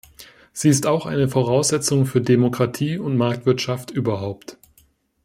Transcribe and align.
Sie 0.51 0.69
ist 0.69 0.87
auch 0.87 1.05
eine 1.05 1.27
Voraussetzung 1.27 2.07
für 2.07 2.21
Demokratie 2.21 2.97
und 2.97 3.17
Marktwirtschaft 3.17 3.91
überhaupt. 3.91 4.57